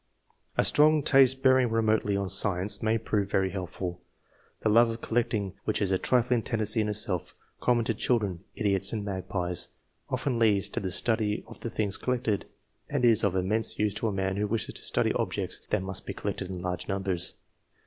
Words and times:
A 0.57 0.65
strong 0.65 1.03
taste 1.03 1.43
bearing 1.43 1.69
remotely 1.69 2.17
on 2.17 2.27
science 2.27 2.81
may 2.81 2.97
prove 2.97 3.29
very 3.29 3.51
helpful. 3.51 4.01
The 4.61 4.69
love 4.69 4.89
of 4.89 4.99
collecting, 5.01 5.53
which 5.65 5.79
is 5.79 5.91
a 5.91 5.99
trifling 5.99 6.41
tendency 6.41 6.81
in 6.81 6.89
itself, 6.89 7.35
common 7.59 7.85
to 7.85 7.91
III.] 7.93 7.97
ORIGIN 7.97 8.13
OF 8.15 8.19
TASTE 8.19 8.19
FOR 8.19 8.63
SCIENCE, 8.63 8.63
195 8.65 8.65
children^ 8.65 8.65
idiots, 8.65 8.93
and 8.93 9.05
magpies, 9.05 9.67
often 10.09 10.39
leads 10.39 10.69
to 10.69 10.79
the 10.79 10.89
study 10.91 11.43
of 11.45 11.59
the 11.59 11.69
things 11.69 11.97
collected, 11.97 12.47
and 12.89 13.05
is 13.05 13.23
of 13.23 13.35
immense 13.35 13.77
use 13.77 13.93
to 13.93 14.07
a 14.07 14.11
man 14.11 14.37
who 14.37 14.47
wishes 14.47 14.73
to 14.73 14.81
study 14.81 15.13
objects 15.13 15.61
that 15.69 15.83
must 15.83 16.07
be 16.07 16.15
collected 16.15 16.49
in 16.49 16.59
large 16.59 16.87
numbers. 16.87 17.35